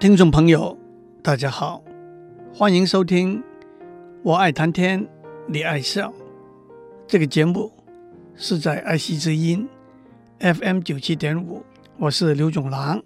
[0.00, 0.78] 听众朋友，
[1.22, 1.84] 大家好，
[2.54, 3.38] 欢迎收听
[4.22, 5.06] 《我爱谈天，
[5.46, 6.08] 你爱笑》
[7.06, 7.70] 这个节目，
[8.34, 9.68] 是在爱惜之音
[10.38, 11.62] FM 九七点五，
[11.98, 13.02] 我是刘总郎。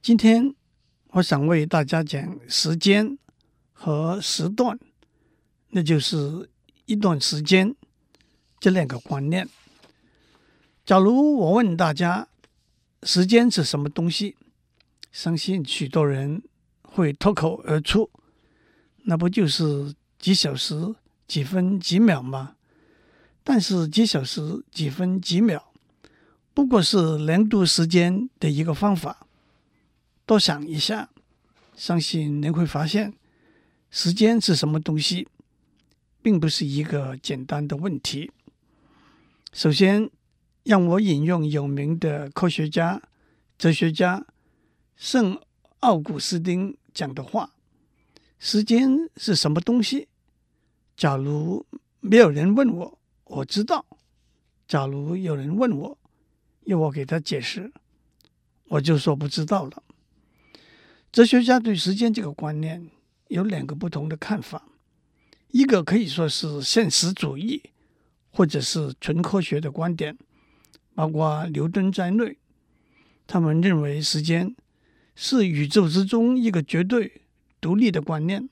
[0.00, 0.54] 今天
[1.10, 3.18] 我想为大家讲时间
[3.74, 4.78] 和时段，
[5.68, 6.48] 那就是
[6.86, 7.76] 一段时间
[8.58, 9.46] 这两个观念。
[10.86, 12.28] 假如我问大家，
[13.02, 14.36] 时间是什么东西？
[15.16, 16.42] 相信许多人
[16.82, 18.10] 会脱口而出，
[19.04, 20.94] 那不就是几小时、
[21.26, 22.56] 几分、几秒吗？
[23.42, 25.72] 但是几小时、几分、几秒，
[26.52, 29.26] 不过是量度时间的一个方法。
[30.26, 31.08] 多想一下，
[31.74, 33.14] 相信您会发现，
[33.90, 35.26] 时间是什么东西，
[36.20, 38.30] 并不是一个简单的问题。
[39.54, 40.10] 首先，
[40.64, 43.00] 让我引用有名的科学家、
[43.56, 44.26] 哲学家。
[44.96, 45.38] 圣
[45.80, 47.52] 奥古斯丁讲的话
[48.40, 50.08] ：“时间是什么东西？
[50.96, 51.66] 假如
[52.00, 53.84] 没有人问我，我知道；
[54.66, 55.98] 假如有人问我，
[56.64, 57.70] 要我给他解释，
[58.68, 59.82] 我就说不知道了。”
[61.12, 62.90] 哲学家对时间这个观念
[63.28, 64.66] 有两个不同的看法，
[65.48, 67.62] 一个可以说是现实主义，
[68.30, 70.16] 或者是纯科学的观点，
[70.94, 72.38] 包括牛顿在内，
[73.26, 74.56] 他们认为时间。
[75.18, 77.22] 是宇宙之中一个绝对
[77.58, 78.46] 独立的观念，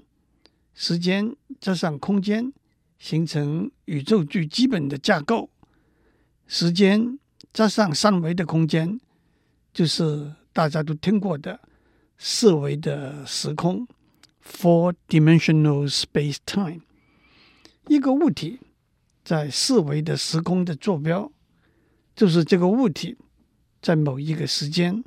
[0.75, 2.51] 时间加上空间
[2.99, 5.51] 形成宇宙最基本的架构，
[6.47, 7.19] 时间
[7.53, 8.99] 加上三维的空间，
[9.75, 11.61] 就是大家都听过的
[12.17, 13.87] 四维的时空
[14.43, 16.81] （four-dimensional space-time）。
[17.89, 18.59] 一个物体
[19.23, 21.31] 在四维的时空的坐标，
[22.17, 23.19] 就是这个物体
[23.83, 25.05] 在某一个时间。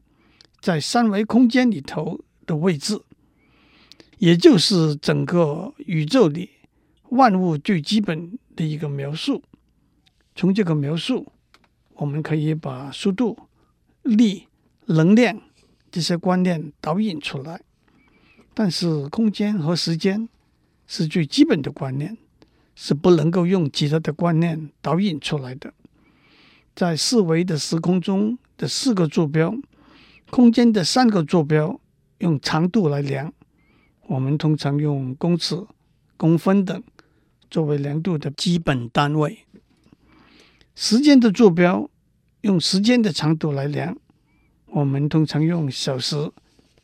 [0.60, 3.00] 在三维空间里头的位置，
[4.18, 6.50] 也就是整个宇宙里
[7.10, 9.44] 万物最基本的一个描述。
[10.36, 11.32] 从这个描述，
[11.94, 13.38] 我们可以把速度、
[14.04, 14.48] 力、
[14.88, 15.40] 能量
[15.92, 17.62] 这些观念导引出来。
[18.54, 20.28] 但是，空间和时间
[20.88, 22.18] 是最基本的观念，
[22.76, 25.74] 是不能够用其他的观念导引出来的。
[26.76, 29.56] 在四维的时空中的四个坐标。
[30.30, 31.80] 空间的三个坐标
[32.20, 33.34] 用长度来量，
[34.08, 35.66] 我们通常用公尺、
[36.18, 36.84] 公分等
[37.50, 39.40] 作为量度的基本单位。
[40.76, 41.90] 时间的坐标
[42.42, 43.98] 用时间的长度来量，
[44.68, 46.32] 我们通常用小时、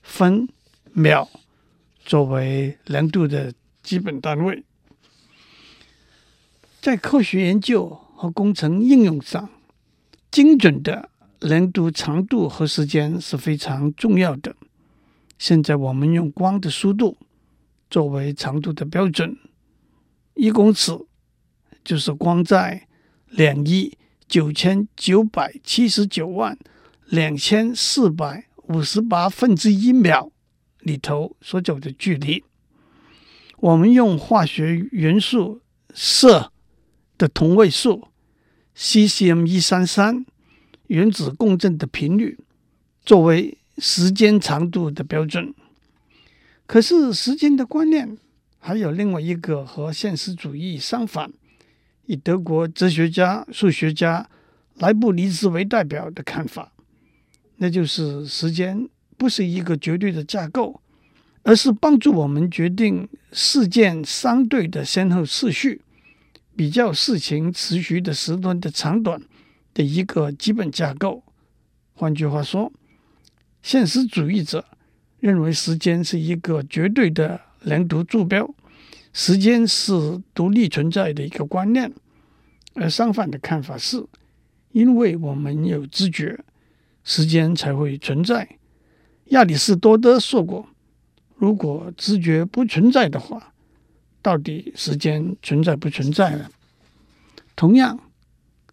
[0.01, 0.47] 分、
[0.93, 1.29] 秒
[1.99, 3.53] 作为量度的
[3.83, 4.63] 基本单位。
[6.81, 9.49] 在科学研究和工程应用上，
[10.31, 11.09] 精准的。
[11.43, 14.55] 量度长度和时间是非常重要的。
[15.37, 17.17] 现在我们用光的速度
[17.89, 19.37] 作为长度的标准，
[20.35, 20.97] 一公尺
[21.83, 22.87] 就是光在
[23.27, 26.57] 两亿九千九百七十九万
[27.07, 30.31] 两千四百五十八分之一秒
[30.79, 32.41] 里头所走的距离。
[33.57, 35.59] 我们用化学元素
[35.93, 36.47] 銫
[37.17, 38.07] 的同位素
[38.77, 40.25] cesium 一三三。
[40.87, 42.37] 原子共振的频率
[43.05, 45.53] 作为时间长度的标准，
[46.65, 48.17] 可是时间的观念
[48.59, 51.31] 还有另外一个和现实主义相反，
[52.05, 54.29] 以德国哲学家、数学家
[54.75, 56.71] 莱布尼兹为代表的看法，
[57.57, 60.81] 那就是时间不是一个绝对的架构，
[61.43, 65.81] 而是帮助我们决定事件相对的先后次序，
[66.55, 69.21] 比较事情持续的时段的长短。
[69.73, 71.23] 的一个基本架构。
[71.93, 72.71] 换句话说，
[73.61, 74.65] 现实主义者
[75.19, 78.53] 认为时间是一个绝对的量度坐标，
[79.13, 81.93] 时间是独立存在的一个观念。
[82.75, 84.03] 而相反的看法是，
[84.71, 86.43] 因为我们有知觉，
[87.03, 88.57] 时间才会存在。
[89.27, 90.67] 亚里士多德说过，
[91.35, 93.53] 如果知觉不存在的话，
[94.21, 96.49] 到底时间存在不存在呢？
[97.55, 97.99] 同样。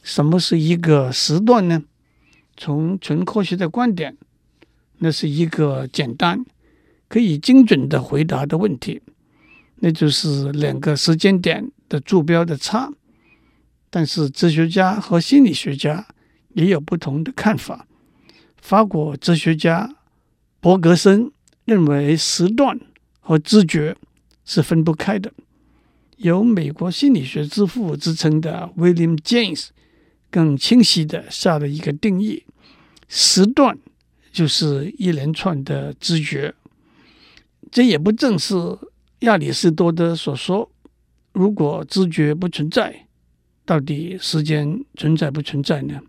[0.02, 1.82] 什么是一个时段呢？
[2.56, 4.17] 从纯科学的观点，
[4.99, 6.44] 那是一个简单、
[7.08, 9.00] 可以精准的回答的问题，
[9.76, 12.93] 那就是两个时间点的坐标的差。
[13.88, 16.06] 但是哲学家和心理学家
[16.55, 17.87] 也有不同的看法。
[18.61, 19.96] 法国哲学家
[20.61, 21.32] 柏格森
[21.64, 22.79] 认为时段
[23.20, 23.96] 和知觉
[24.44, 25.32] 是分不开的。
[26.19, 29.69] 有美国心理学之父之称的 William James。
[30.31, 32.44] 更清晰地下了一个定义：
[33.09, 33.79] 时段
[34.32, 36.55] 就是一连串的知觉。
[37.71, 38.55] 这也不正是
[39.21, 40.71] 亚里士多德所说：
[41.32, 43.06] 如果知觉不存在，
[43.65, 46.00] 到底时间存在不存在呢？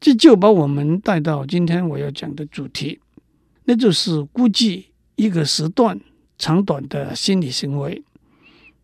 [0.00, 3.00] 这就把我们带到今天我要讲的主题，
[3.64, 6.00] 那就是估计一个时段
[6.38, 8.02] 长短的心理行为。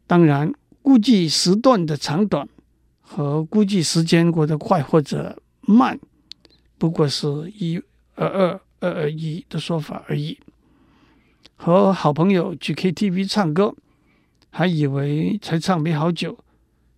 [0.07, 2.49] 当然，估计时段的长短
[3.11, 5.99] 和估计时间过得快或者慢，
[6.77, 7.27] 不过是
[7.57, 7.83] 一
[8.15, 10.39] 二二二二一的说法而已。
[11.57, 13.75] 和好朋友去 KTV 唱歌，
[14.51, 16.39] 还以为才唱没好久，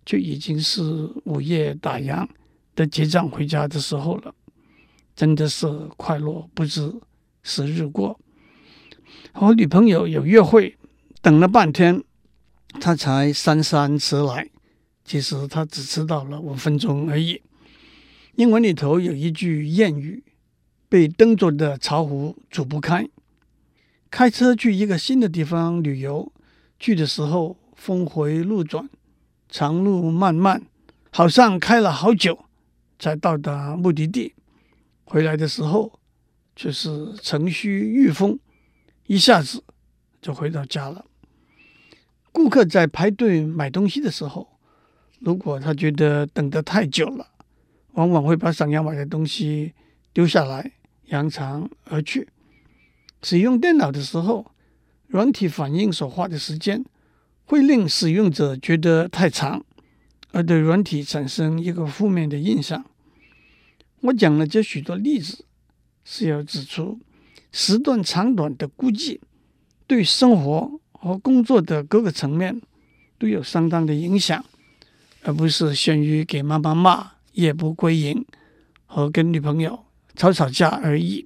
[0.05, 0.83] 就已经是
[1.23, 2.27] 午夜打烊
[2.75, 4.35] 的结账回家的时候了。
[5.15, 5.65] 真的是
[5.95, 6.93] 快乐不知
[7.41, 8.19] 时日过。
[9.31, 10.77] 和女朋友有约会，
[11.21, 12.03] 等了半天。
[12.79, 14.50] 他才姗姗迟来，
[15.11, 17.41] 其实他只迟到了五分钟而已。
[18.35, 20.23] 英文里头有一句谚语
[20.87, 23.05] ：“被灯做的巢壶煮不开。”
[24.09, 26.31] 开车去一个新的地方旅游，
[26.79, 28.89] 去的时候峰回路转，
[29.49, 30.63] 长路漫漫，
[31.09, 32.45] 好像开了好久
[32.97, 34.33] 才到达目的地。
[35.03, 35.99] 回来的时候
[36.55, 38.39] 却是乘虚遇风，
[39.07, 39.61] 一下子
[40.21, 41.03] 就回到家了。
[42.31, 44.47] 顾客在排队买东西的时候，
[45.21, 47.27] 如果他觉得等得太久了，
[47.93, 49.73] 往往会把想要买的东西
[50.11, 50.73] 丢下来，
[51.05, 52.27] 扬长而去。
[53.23, 54.51] 使用电脑的时候，
[55.07, 56.83] 软体反应所花的时间
[57.45, 59.63] 会令使用者觉得太长，
[60.31, 62.83] 而对软体产生一个负面的印象。
[64.01, 65.45] 我讲了这许多例子，
[66.03, 66.99] 是要指出
[67.51, 69.21] 时段长短的估计
[69.87, 70.79] 对生活。
[71.03, 72.61] 和工作的各个层面
[73.17, 74.45] 都有相当的影响，
[75.23, 78.25] 而不是限于给妈妈骂、夜不归营
[78.85, 79.85] 和跟女朋友
[80.15, 81.25] 吵吵架而已。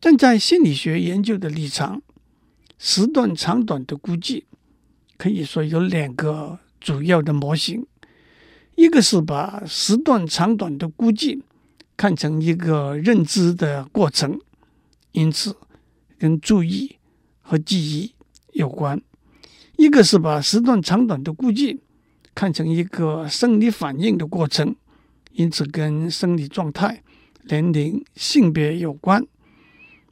[0.00, 2.02] 站在心理学研究的立场，
[2.78, 4.44] 时段长短的估计
[5.16, 7.86] 可以说有两个主要的模型，
[8.76, 11.42] 一个是把时段长短的估计
[11.96, 14.38] 看成一个认知的过程，
[15.12, 15.56] 因此
[16.18, 16.96] 跟注意
[17.40, 18.14] 和记忆。
[18.54, 19.02] 有关，
[19.76, 21.80] 一个是把时段长短的估计
[22.34, 24.74] 看成一个生理反应的过程，
[25.32, 27.02] 因此跟生理状态、
[27.44, 29.24] 年龄、性别有关。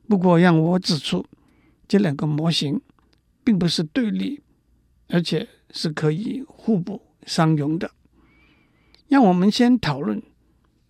[0.09, 1.25] 不过，让我指出，
[1.89, 2.81] 这两个模型
[3.43, 4.41] 并不是对立，
[5.09, 7.91] 而且是可以互补相容的。
[9.09, 10.23] 让我们先讨论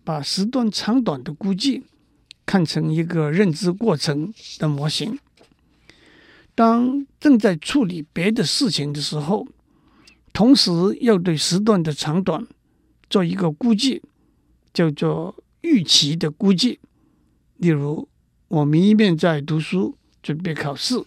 [0.03, 1.83] 把时段长短的估计
[2.45, 5.17] 看成一个认知过程的模型。
[6.55, 9.47] 当正在处理别的事情的时候，
[10.33, 12.45] 同时要对时段的长短
[13.09, 14.01] 做一个估计，
[14.73, 16.79] 叫做预期的估计。
[17.57, 18.09] 例如，
[18.47, 21.01] 我们一面在读书准备考试，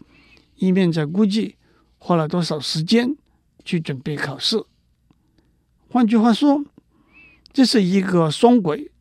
[0.55, 1.57] 一面在估计
[1.99, 3.17] 花了多少时间
[3.65, 4.65] 去准备考试。
[5.89, 6.65] 换句话说，
[7.53, 8.93] 这是一个双轨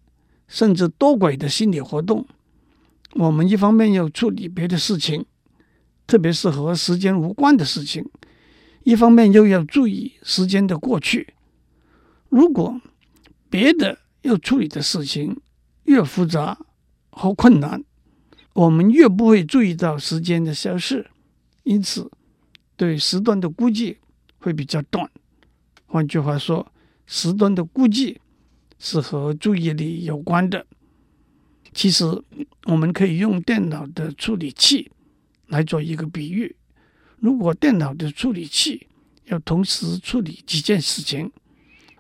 [0.48, 2.26] 甚至多轨的心理活动。
[3.12, 5.26] 我们一方面要处理别的事情。
[6.08, 8.08] 特别是和时间无关的事情，
[8.86, 11.34] 一方面又要注意时间的过去。
[12.30, 12.80] 如果
[13.50, 15.42] 别的要处理的事情
[15.86, 16.58] 越复杂
[17.10, 17.84] 和困难，
[18.54, 21.10] 我们越不会注意到时间的消失，
[21.64, 22.12] 因此
[22.78, 23.98] 对时段的估计
[24.38, 25.10] 会比较短。
[25.88, 26.72] 换句话说，
[27.08, 28.22] 时段的估计
[28.78, 30.66] 是和注意力有关的。
[31.74, 32.06] 其实，
[32.66, 34.92] 我们可以用电脑的处理器。
[35.48, 36.56] 来做一个比喻，
[37.20, 38.88] 如果电脑的处理器
[39.26, 41.32] 要同时处理几件事情，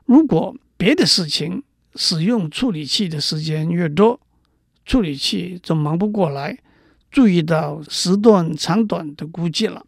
[0.05, 1.63] 如果别的事情
[1.95, 4.19] 使用处理器的时间越多，
[4.85, 6.59] 处理器就忙不过来，
[7.09, 9.85] 注意到时段长短的估计了。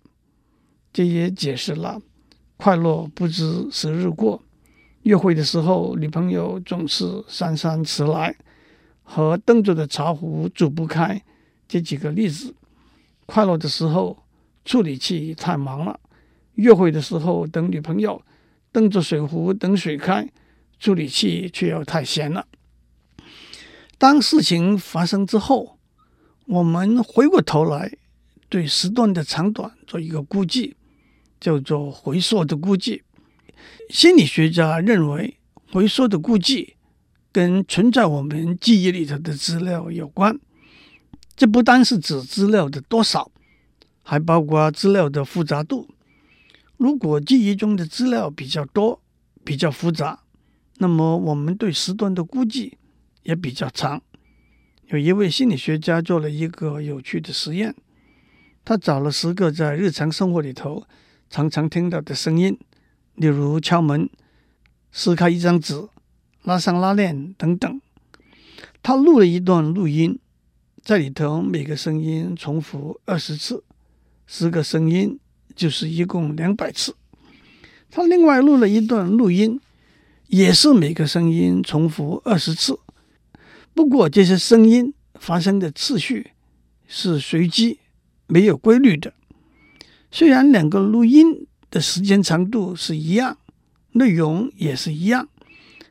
[0.92, 2.02] 这也解释了
[2.56, 4.42] 快乐不知时日过，
[5.04, 8.36] 约会的时候女朋友总是姗姗迟来，
[9.04, 11.22] 和灯做的茶壶煮不开
[11.68, 12.56] 这几个例子。
[13.28, 14.18] 快乐的时候，
[14.68, 15.98] 处理器太忙了；
[16.56, 18.22] 约会的时候，等女朋友，
[18.74, 20.28] 瞪着水壶等水开，
[20.78, 22.46] 处理器却又太闲了。
[23.98, 25.80] 当事情发生之后，
[26.48, 27.94] 我们回过头来
[28.50, 30.76] 对时段的长短做一个估计，
[31.40, 33.04] 叫做回溯的估计。
[33.90, 35.38] 心理学家认为，
[35.72, 36.76] 回溯的估计
[37.32, 40.38] 跟存在我们记忆里头的资料有关。
[41.38, 43.32] 这不单是指资料的多少，
[44.10, 45.90] 还包括资料的复杂度。
[46.78, 49.02] 如果记忆中的资料比较多、
[49.44, 50.24] 比较复杂，
[50.78, 52.78] 那么我们对时段的估计
[53.24, 54.02] 也比较长。
[54.86, 57.76] 有一位心理学家做了一个有趣的实验，
[58.64, 60.88] 他找了十个在日常生活里头
[61.30, 62.58] 常常听到的声音，
[63.16, 64.10] 例如敲门、
[64.90, 65.86] 撕开一张纸、
[66.44, 67.82] 拉上拉链等等。
[68.82, 70.18] 他录了一段录音，
[70.82, 73.66] 在里头每个声音重复二十次，
[74.28, 75.18] 十个声音
[75.56, 76.96] 就是一共两百次。
[77.90, 79.60] 他另外录了一段录音，
[80.28, 82.78] 也是每个声音重复二十次。
[83.74, 86.32] 不过这些声音发生的次序
[86.88, 87.80] 是随机、
[88.28, 89.14] 没有规律的。
[90.12, 93.38] 虽然两个录音的时间长度是一样，
[93.94, 95.30] 内容也是一样，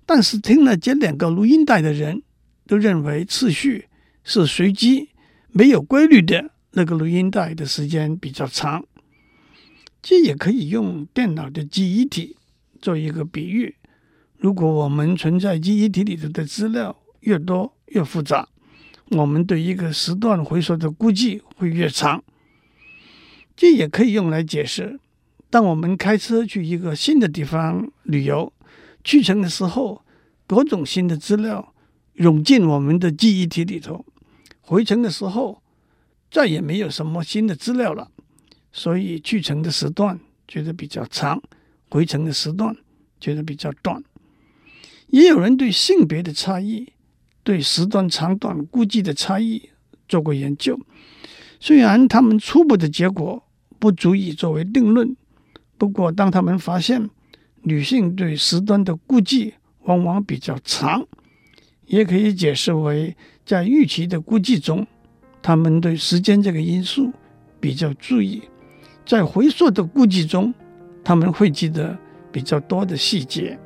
[0.05, 2.23] 但是听了这两个录音带的人
[2.67, 3.87] 都认为次序
[4.23, 5.09] 是随机、
[5.53, 8.85] 没有规律的那个录音带的时间比较长。
[10.03, 12.37] 这也可以用电脑的记忆体
[12.81, 13.75] 做一个比喻。
[14.39, 18.49] 如果我们存在记忆体里头的资料越多，越复杂，
[19.11, 22.23] 我们对一个时段回溯的估计会越长。
[23.57, 25.01] 这也可以用来解释：
[25.49, 28.53] 当我们开车去一个新的地方旅游，
[29.03, 30.03] 去程的时候，
[30.47, 31.73] 各种新的资料
[32.15, 34.05] 涌进我们的记忆体里头；
[34.61, 35.63] 回程的时候，
[36.37, 38.11] 再也没有什么新的资料了。
[38.71, 41.43] 所以去程的时段觉得比较长，
[41.89, 42.77] 回程的时段
[43.19, 44.05] 觉得比较短。
[45.07, 46.93] 也有人对性别的差异。
[47.43, 49.71] 对时段长短估计的差异
[50.09, 50.79] 做过研究，
[51.59, 53.43] 虽然他们初步的结果
[53.79, 55.17] 不足以作为定论，
[55.79, 57.09] 不过当他们发现
[57.63, 61.07] 女性对时段的估计往往比较长，
[61.87, 63.17] 也可以解释为
[63.47, 64.85] 在预期的估计中，
[65.47, 67.13] 他们对时间这个因素
[67.61, 68.43] 比较注意，
[69.07, 70.53] 在回溯的估计中，
[71.05, 71.97] 他们会记得
[72.33, 73.57] 比较多的细节。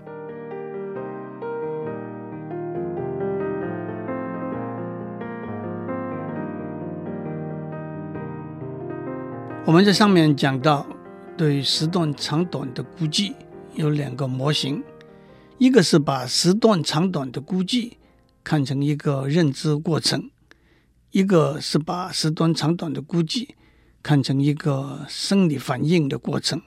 [9.64, 10.86] 我们在上面讲到，
[11.34, 13.34] 对时段长短的估计
[13.72, 14.84] 有两个模型，
[15.56, 17.96] 一个是把时段长短的估计
[18.44, 20.28] 看成一个认知过程，
[21.10, 23.54] 一个是把时段长短的估计
[24.02, 26.62] 看成一个生理反应的过程。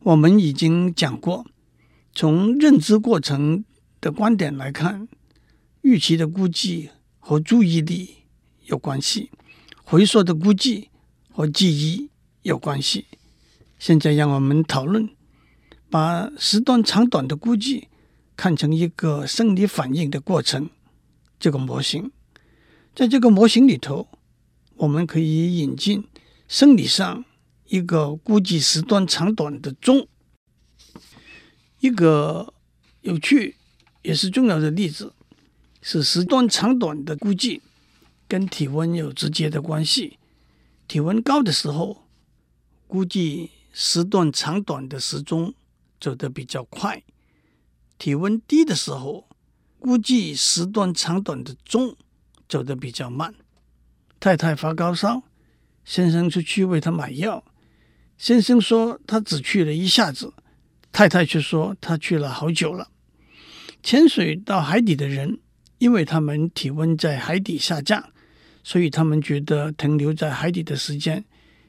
[0.00, 1.46] 我们已经讲过，
[2.14, 3.64] 从认知过程
[4.00, 5.08] 的观点来看，
[5.82, 8.24] 预期的估计和注意力
[8.66, 9.30] 有关系，
[9.84, 10.88] 回溯的估计。
[11.32, 12.10] 和记忆
[12.42, 13.06] 有关系。
[13.78, 15.08] 现在让我们讨论，
[15.88, 17.88] 把时段长短的估计
[18.36, 20.68] 看成一个生理反应的过程。
[21.38, 22.10] 这个模型，
[23.00, 24.08] 在这个模型里头，
[24.76, 26.06] 我们可以引进
[26.46, 27.24] 生理上
[27.68, 30.06] 一个估计时段长短的钟。
[31.78, 32.52] 一个
[33.00, 33.56] 有趣
[34.02, 35.14] 也是重要的例子
[35.80, 37.62] 是时段长短的估计
[38.28, 40.18] 跟体温有直接的关系。
[40.86, 42.06] 体温高的时候，
[42.86, 45.54] 估计时段长短的时钟
[45.98, 46.98] 走得比较快；
[47.96, 49.26] 体温低的时候，
[49.78, 51.96] 估计时段长短的钟
[52.50, 53.34] 走得比较慢。
[54.18, 55.22] 太太发高烧，
[55.86, 57.42] 先生出去为她买药。
[58.18, 60.34] 先生说他只去了一下子，
[60.92, 62.90] 太太却说他去了好久了。
[63.82, 65.38] 潜水到海底的人，
[65.78, 68.10] 因为他们体温在海底下降。
[68.62, 71.24] 所以他们觉得停留在海底的时间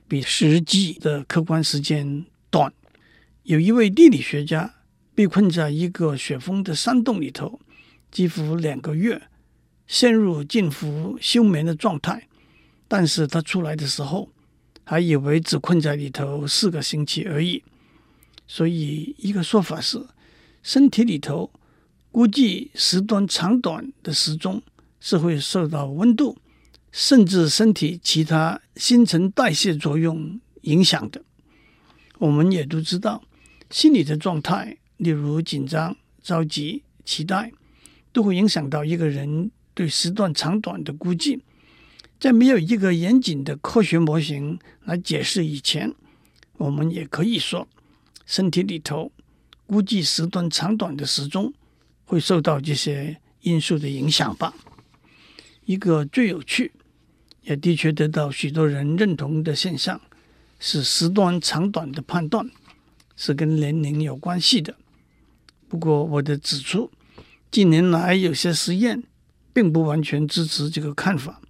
[0.10, 2.74] 比实际的客观时间短。
[3.44, 4.76] 有一位地理学家
[5.16, 7.62] 被困在一个雪峰的山洞里头，
[8.12, 9.22] 几乎两个月，
[9.92, 12.30] 陷入近乎休眠的状态。
[12.88, 14.30] 但是他出来的时候，
[14.86, 17.62] 还以为只困在里头四个星期而已。
[18.48, 20.02] 所以一个说法是，
[20.64, 21.52] 身体里头
[22.10, 24.64] 估计时段长短的时钟
[25.02, 26.38] 是会受到温度。
[26.94, 31.24] 甚至身体其他新陈代谢作用影响的，
[32.18, 33.24] 我们也都知道，
[33.70, 37.52] 心理的状态，例如紧张、着急、期待，
[38.12, 41.42] 都会影响到一个人对时段长短的估计。
[42.20, 45.94] 在没有一个严谨的科学模型来解释以前，
[46.58, 47.68] 我们也可以说，
[48.26, 49.12] 身体里头
[49.66, 51.54] 估计时段长短的时钟
[52.06, 54.54] 会受到这些因素的影响吧。
[55.66, 56.72] 一个最有趣。
[57.44, 60.00] 也的确得到许多人认同的现象，
[60.60, 62.48] 是时段长短的判断
[63.16, 64.76] 是跟年龄有关系的。
[65.68, 66.92] 不过，我得指出，
[67.50, 69.02] 近年来有些实验
[69.54, 71.42] 并不完全支持这个看法。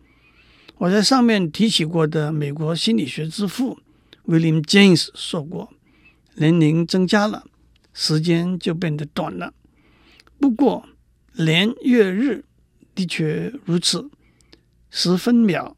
[0.77, 3.79] 我在上面提起过的美国心理学之父
[4.25, 5.73] William James 说过，
[6.35, 7.45] 年龄增加了，
[7.93, 9.53] 时间就变得短了。
[10.39, 10.87] 不过，
[11.33, 12.45] 年月日
[12.95, 14.09] 的确如此。
[14.93, 15.77] 十分秒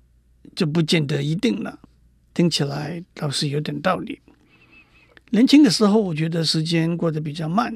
[0.56, 1.80] 就不见得一定了。
[2.34, 4.20] 听起来倒是有点道理。
[5.30, 7.76] 年轻的时候，我觉得时间过得比较慢；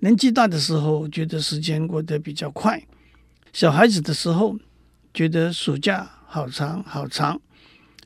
[0.00, 2.82] 年纪大的时候，觉得时间过得比较快。
[3.54, 4.58] 小孩子的时候，
[5.14, 7.38] 觉得暑假好长好长；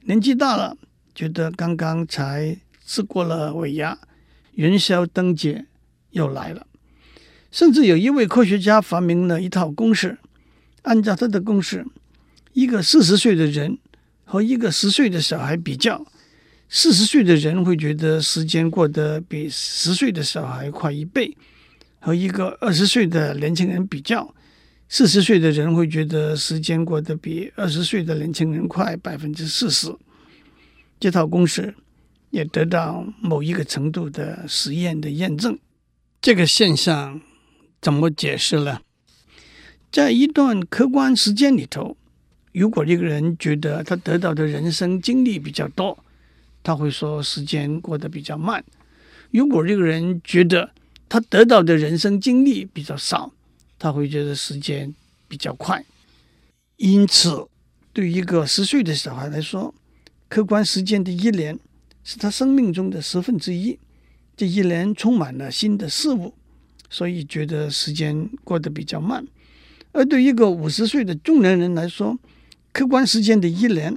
[0.02, 0.76] 年纪大了，
[1.14, 3.98] 觉得刚刚才吃过了尾牙，
[4.56, 5.64] 元宵灯节
[6.10, 6.66] 又来了。
[7.50, 10.18] 甚至有一位科学家发明了一套公式，
[10.82, 11.86] 按照他的公式，
[12.52, 13.78] 一个四十岁的人
[14.26, 16.04] 和一个十岁的小孩比较，
[16.68, 21.34] 四十岁的人会觉得时间过得比十岁的小孩快一倍；
[22.00, 24.34] 和一个二十岁的年轻人比较，
[24.88, 29.94] 四十岁的人会觉得时间过得比二十岁的年轻人快百分之四十。
[30.98, 31.74] 这套公式
[32.30, 35.58] 也得到某一个程度的实验的验证。
[36.20, 37.20] 这个现象。
[37.80, 38.80] 怎么解释呢？
[39.92, 41.96] 在一段客观时间里头，
[42.52, 45.96] 如果一个人觉得他得到的人生经历比较多，
[46.64, 48.60] 他会说时间过得比较慢；
[49.30, 50.72] 如果这个人觉得
[51.08, 53.32] 他得到的人生经历比较少，
[53.78, 54.94] 他会觉得时间
[55.28, 55.84] 比较快。
[56.76, 57.46] 因此，
[57.92, 59.74] 对一个十岁的小孩来说，
[60.28, 61.58] 客观时间的一年
[62.04, 63.78] 是他生命中的十分之一，
[64.36, 66.34] 这一年充满了新的事物。
[66.90, 69.22] 所以觉得时间过得比较慢，
[69.92, 72.18] 而对一个五十岁的中年人来说，
[72.72, 73.94] 客观时间的一年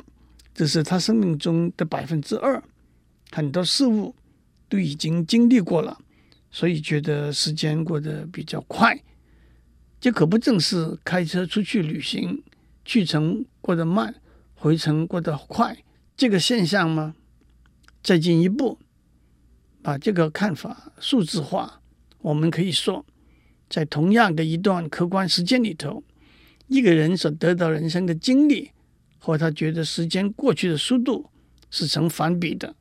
[0.53, 2.61] 只是他生命中的百分之二，
[3.31, 4.13] 很多事物
[4.67, 5.97] 都已经经历过了，
[6.51, 9.01] 所以觉得时间过得比较快。
[10.01, 12.43] 这可不正是开车出去旅行，
[12.83, 14.15] 去程过得慢，
[14.55, 15.77] 回程过得快
[16.17, 17.13] 这个现象吗？
[18.01, 18.79] 再进一步，
[19.83, 21.81] 把这个看法数字化。
[22.17, 23.05] 我们可以说，
[23.69, 26.03] 在同样的一段客观时间里头，
[26.65, 28.71] 一个人所得到人生的经历
[29.19, 31.29] 和他觉得时间过去的速度
[31.69, 32.75] 是成反比的。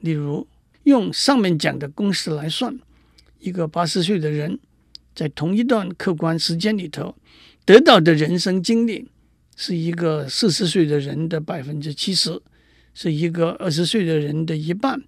[0.00, 0.46] 例如，
[0.82, 2.78] 用上面讲的公式来算，
[3.38, 4.58] 一个八十岁的人
[5.14, 7.14] 在同一段客观时间里头
[7.64, 9.08] 得到的人生经历，
[9.56, 12.40] 是一个四十岁的人的百分之七十，
[12.94, 15.02] 是一个二十岁的人的一半，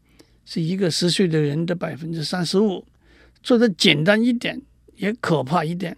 [0.45, 2.85] 是一个十岁的人的百分之三十五。
[3.43, 4.63] 说的简单一点，
[4.97, 5.97] 也可怕一点。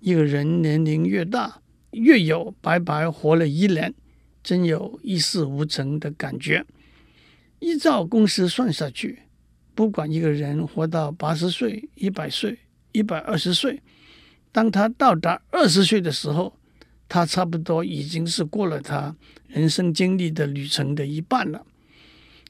[0.00, 3.92] 一个人年龄越大，越有白白活了一年，
[4.42, 6.64] 真有一事无成的感觉。
[7.58, 9.18] 依照公式算下去，
[9.74, 12.56] 不管一个人活到八十岁、一百岁、
[12.92, 13.82] 一百二十岁，
[14.52, 16.56] 当他到达二十岁的时候，
[17.08, 21.66] 他差不多已经是过了他人生经历的旅程的一半了。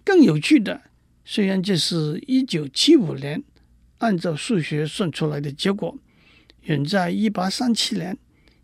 [0.05, 0.83] 更有趣的，
[1.25, 3.43] 虽然这是一九七五年。
[3.99, 5.99] 按照数学算出来的结果，
[6.63, 8.17] 远在一八三七年，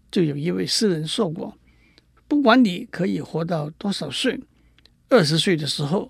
[0.08, 1.58] 就有一位诗人说过
[2.28, 4.40] ：“不管你可以活到多少岁，
[5.08, 6.08] 二十岁的时候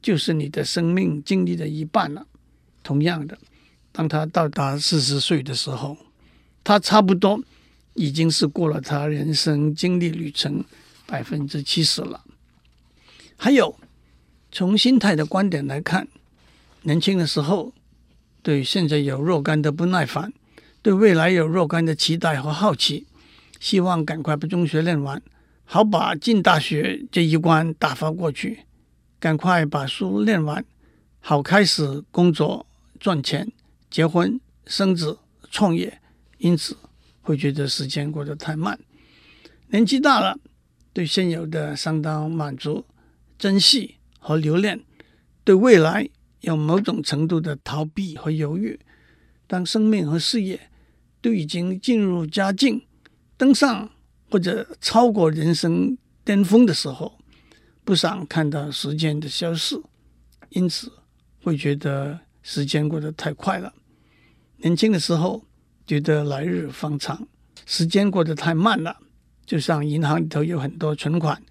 [0.00, 2.26] 就是你的生命经历的一半了。”
[2.82, 3.36] 同样的，
[3.92, 5.96] 当他到达四十岁的时候，
[6.64, 7.40] 他差不多
[7.94, 10.64] 已经是过了他人生经历旅程
[11.06, 12.24] 百分之七十了。
[13.36, 13.78] 还有，
[14.50, 16.08] 从心态的观点来看，
[16.82, 17.72] 年轻的时候。
[18.44, 20.32] 对现在有若干的不耐烦，
[20.82, 23.06] 对未来有若干的期待和好奇，
[23.60, 25.22] 希望赶快把中学念完，
[25.64, 28.64] 好把进大学这一关打发过去，
[29.20, 30.64] 赶快把书念完，
[31.20, 32.66] 好开始工作
[32.98, 33.52] 赚钱、
[33.92, 35.20] 结婚、生子、
[35.52, 36.00] 创业。
[36.38, 36.76] 因此
[37.20, 38.80] 会觉得时间过得太慢。
[39.68, 40.36] 年纪大了，
[40.92, 42.84] 对现有的相当满足、
[43.38, 44.82] 珍惜和留恋，
[45.44, 46.10] 对未来。
[46.40, 48.80] 有某种程度的逃避和犹豫。
[49.46, 50.58] 当生命和事业
[51.20, 52.84] 都已经进入佳境，
[53.36, 53.88] 登上
[54.28, 57.16] 或者超过人生巅峰的时候，
[57.84, 59.80] 不想看到时间的消逝，
[60.48, 60.90] 因此
[61.44, 63.72] 会觉得时间过得太快了。
[64.62, 65.44] 年轻的时候
[65.84, 67.26] 觉得来日方长，
[67.66, 68.96] 时间过得太慢了。
[69.44, 71.42] 就像银行里头有很多存款，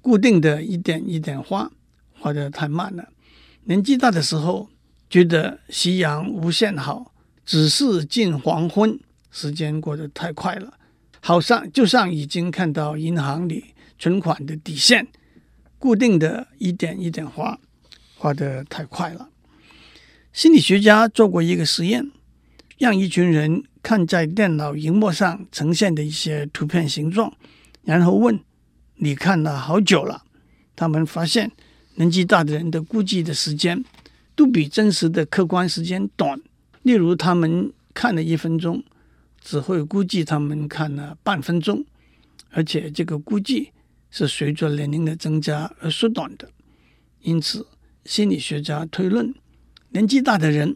[0.00, 1.68] 固定的一点一点花，
[2.12, 3.08] 花得太慢了。
[3.64, 4.70] 年纪大的时候，
[5.10, 7.12] 觉得夕阳无限好，
[7.44, 8.98] 只是近黄昏，
[9.32, 10.74] 时间过得太快了，
[11.20, 15.08] 好像就像已经看到银行里存款的底线，
[15.80, 17.58] 固定的一点一点花，
[18.16, 19.30] 花得太快了。
[20.32, 22.10] 心理学家做过一个实验，
[22.82, 27.32] 让一群人看在电脑荧幕上呈现的一些图片形状，
[27.84, 28.40] 然后问
[28.98, 30.24] ：“你看了好久了？”
[30.74, 31.52] 他们发现。
[31.94, 33.84] 年纪大的人的估计的时间
[34.34, 36.40] 都比真实的客观时间短。
[36.82, 38.82] 例如，他们看了一分钟，
[39.40, 41.84] 只会估计他们看了半分钟；
[42.50, 43.70] 而且这个估计
[44.10, 46.48] 是随着年龄的增加而缩短的。
[47.20, 47.66] 因此，
[48.06, 49.32] 心理学家推论，
[49.90, 50.74] 年纪大的人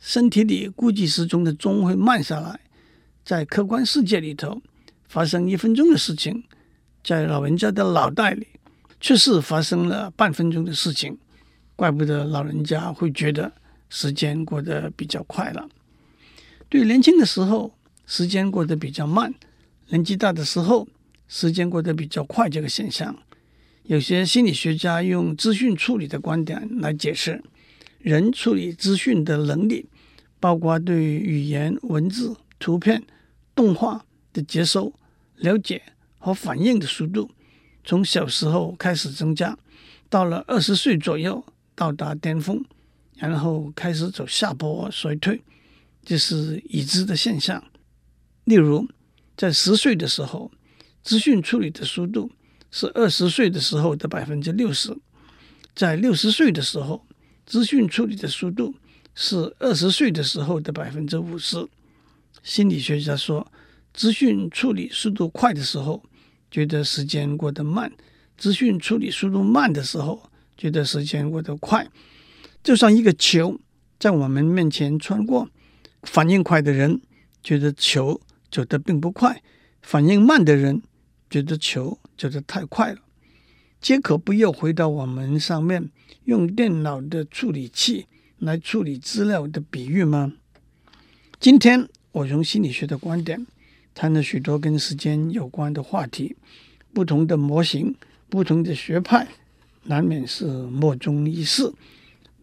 [0.00, 2.58] 身体里估计时钟的钟会慢下来。
[3.22, 4.60] 在客观世界里头，
[5.06, 6.42] 发生一分钟的事情，
[7.04, 8.46] 在老人家的脑袋里
[8.98, 11.16] 却是发生了半分钟的事情。
[11.76, 13.52] 怪不得老人家会觉得
[13.88, 15.68] 时间过得比较快了。
[16.68, 17.72] 对年轻的时候，
[18.06, 19.30] 时间过得比较慢；
[19.88, 20.88] 年纪大的时候，
[21.28, 22.48] 时间过得比较快。
[22.48, 23.16] 这个现象，
[23.84, 27.42] 有些心理学家用资讯处理的观点来解释，
[28.00, 29.88] 人处理资讯的能力，
[30.38, 33.02] 包括对语言、文字、图片、
[33.54, 34.92] 动画的接收、
[35.36, 35.82] 了解
[36.18, 37.30] 和反应的速度，
[37.84, 39.56] 从小时候开始增加，
[40.08, 41.44] 到了二十岁左右。
[41.76, 42.62] 到达巅峰，
[43.16, 45.40] 然后开始走下坡衰退，
[46.04, 47.64] 这是已知的现象。
[48.44, 48.86] 例如，
[49.34, 50.52] 在十岁的时候，
[51.02, 52.30] 资讯处理的速度
[52.70, 54.92] 是二十岁的时候的百分之六十；
[55.74, 57.06] 在六十岁的时候，
[57.46, 58.74] 资讯处理的速度
[59.14, 61.66] 是二十岁的时候的百分之五十。
[62.42, 63.50] 心理学家说，
[63.92, 66.02] 资讯处理速度快的时候，
[66.50, 67.90] 觉得时间过得慢；
[68.38, 71.88] 资讯处理速度慢的时候，觉得时间过得快，
[72.62, 73.60] 就像一个球
[73.98, 75.48] 在我们面前穿过，
[76.04, 77.00] 反应快的人
[77.42, 79.42] 觉得球走得并不快，
[79.82, 80.80] 反应慢的人
[81.28, 83.00] 觉得球走得太快了。
[83.80, 85.88] 杰可不又回到我们上面
[86.24, 88.06] 用电脑的处理器
[88.38, 90.34] 来处理资料的比喻吗？
[91.38, 93.46] 今天我从心理学的观点
[93.94, 96.36] 谈了许多跟时间有关的话题，
[96.92, 97.94] 不同的模型，
[98.28, 99.26] 不同的学派。
[99.84, 101.72] 难免是莫衷一是。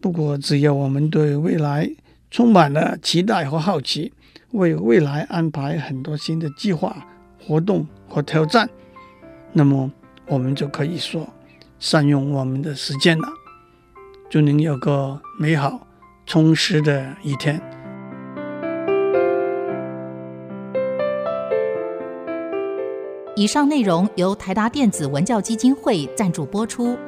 [0.00, 1.88] 不过，只要我们对未来
[2.32, 4.12] 充满了期待和好奇，
[4.50, 7.06] 为未来安排很多新的计划、
[7.40, 8.68] 活动和挑战，
[9.52, 9.90] 那么
[10.28, 11.26] 我们就可以说
[11.78, 13.28] 善用我们的时间了。
[14.30, 15.86] 祝您有个美好
[16.26, 17.60] 充实的一天。
[23.34, 26.98] 以上内容由台达电子文教基金会赞助播出。